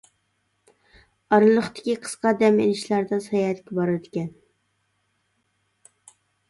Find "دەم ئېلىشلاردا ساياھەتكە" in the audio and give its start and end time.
2.39-3.79